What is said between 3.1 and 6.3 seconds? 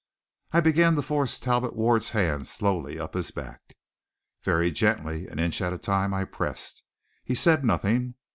his back. Very gently, an inch at a time, I